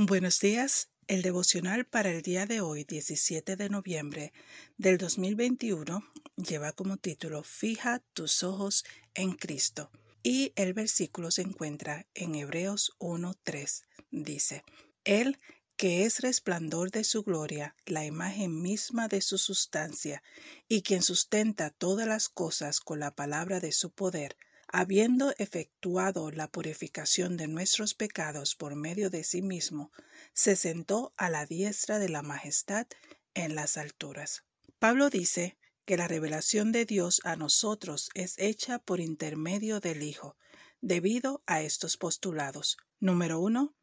[0.00, 0.90] Buenos días.
[1.08, 4.32] El devocional para el día de hoy, 17 de noviembre
[4.76, 6.04] del 2021,
[6.36, 9.90] lleva como título Fija tus ojos en Cristo.
[10.22, 13.82] Y el versículo se encuentra en Hebreos 1.3.
[14.12, 14.62] Dice,
[15.02, 15.40] Él
[15.76, 20.22] que es resplandor de su gloria, la imagen misma de su sustancia,
[20.68, 24.36] y quien sustenta todas las cosas con la palabra de su poder,
[24.68, 29.92] habiendo efectuado la purificación de nuestros pecados por medio de sí mismo,
[30.32, 32.86] se sentó a la diestra de la majestad
[33.34, 34.44] en las alturas.
[34.78, 40.36] Pablo dice que la revelación de Dios a nosotros es hecha por intermedio del Hijo,
[40.80, 42.76] debido a estos postulados.
[43.00, 43.74] Número uno,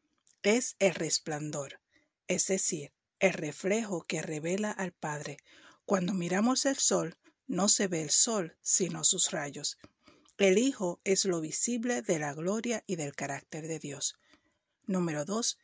[0.43, 1.79] es el resplandor
[2.27, 5.37] es decir, el reflejo que revela al Padre.
[5.85, 9.77] Cuando miramos el sol, no se ve el sol, sino sus rayos.
[10.37, 14.19] El Hijo es lo visible de la gloria y del carácter de Dios.
[14.85, 15.57] Número dos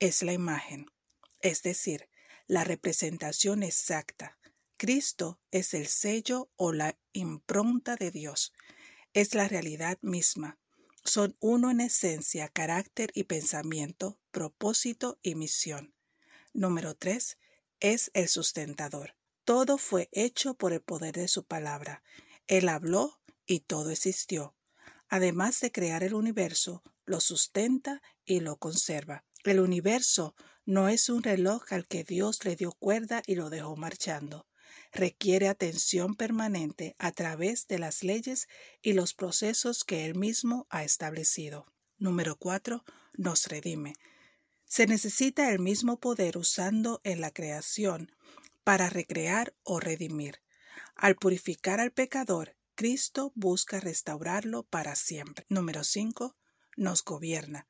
[0.00, 0.90] es la imagen,
[1.42, 2.08] es decir,
[2.48, 4.36] la representación exacta.
[4.76, 8.52] Cristo es el sello o la impronta de Dios.
[9.14, 10.58] Es la realidad misma.
[11.04, 15.94] Son uno en esencia, carácter y pensamiento, propósito y misión.
[16.52, 17.38] Número 3.
[17.78, 19.14] Es el sustentador.
[19.44, 22.02] Todo fue hecho por el poder de su palabra.
[22.48, 24.54] Él habló y todo existió.
[25.08, 29.24] Además de crear el universo, lo sustenta y lo conserva.
[29.44, 30.34] El universo
[30.64, 34.48] no es un reloj al que Dios le dio cuerda y lo dejó marchando.
[34.92, 38.48] Requiere atención permanente a través de las leyes
[38.82, 41.66] y los procesos que Él mismo ha establecido.
[41.98, 42.84] Número 4.
[43.14, 43.94] Nos redime.
[44.64, 48.10] Se necesita el mismo poder usando en la creación
[48.64, 50.40] para recrear o redimir.
[50.96, 55.46] Al purificar al pecador, Cristo busca restaurarlo para siempre.
[55.48, 56.36] Número 5.
[56.76, 57.66] Nos gobierna.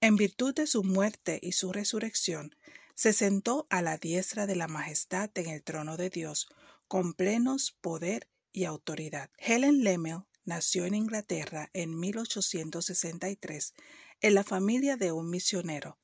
[0.00, 2.56] En virtud de su muerte y su resurrección,
[2.94, 6.48] se sentó a la diestra de la majestad en el trono de Dios,
[6.88, 9.30] con plenos poder y autoridad.
[9.36, 13.74] Helen Lemmel nació en Inglaterra en 1863
[14.22, 15.98] en la familia de un misionero.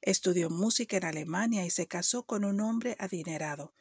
[0.00, 3.74] Estudió música en Alemania y se casó con un hombre adinerado,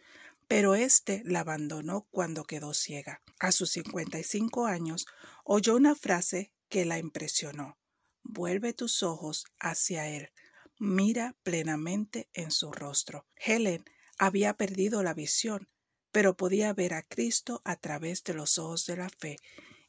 [0.48, 3.22] pero éste la abandonó cuando quedó ciega.
[3.40, 5.06] A sus 55 años
[5.44, 7.78] oyó una frase que la impresionó.
[8.24, 10.32] Vuelve tus ojos hacia él.
[10.80, 13.28] Mira plenamente en su rostro.
[13.36, 13.84] Helen
[14.18, 15.70] había perdido la visión,
[16.12, 19.38] pero podía ver a Cristo a través de los ojos de la fe,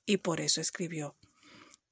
[0.07, 1.17] y por eso escribió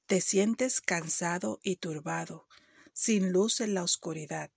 [0.05, 2.47] Te sientes cansado y turbado,
[2.93, 4.51] sin luz en la oscuridad.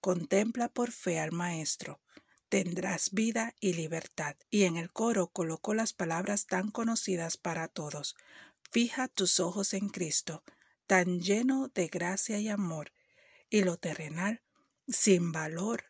[0.00, 2.00] Contempla por fe al Maestro.
[2.48, 4.36] Tendrás vida y libertad.
[4.50, 8.16] Y en el coro colocó las palabras tan conocidas para todos.
[8.70, 10.42] Fija tus ojos en Cristo,
[10.86, 12.92] tan lleno de gracia y amor,
[13.50, 14.42] y lo terrenal,
[14.86, 15.84] sin valor,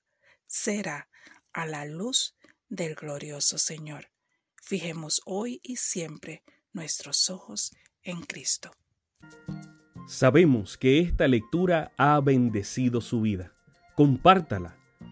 [0.46, 1.08] será
[1.52, 2.36] a la luz
[2.68, 4.10] del glorioso Señor.
[4.62, 6.42] Fijemos hoy y siempre
[6.72, 8.70] nuestros ojos en Cristo.
[10.06, 13.52] Sabemos que esta lectura ha bendecido su vida.
[13.94, 14.77] Compártala,